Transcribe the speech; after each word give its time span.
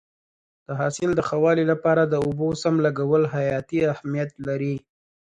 د 0.67 0.69
حاصل 0.79 1.09
د 1.15 1.21
ښه 1.27 1.37
والي 1.43 1.65
لپاره 1.71 2.03
د 2.05 2.13
اوبو 2.25 2.47
سم 2.61 2.75
لګول 2.85 3.23
حیاتي 3.33 3.79
اهمیت 3.93 4.31
لري. 4.47 4.75